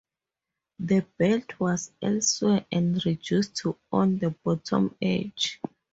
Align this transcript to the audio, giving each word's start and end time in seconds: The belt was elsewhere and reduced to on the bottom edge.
The 0.79 1.01
belt 1.19 1.59
was 1.59 1.91
elsewhere 2.01 2.65
and 2.71 3.05
reduced 3.05 3.57
to 3.57 3.77
on 3.91 4.17
the 4.17 4.31
bottom 4.31 4.95
edge. 4.99 5.61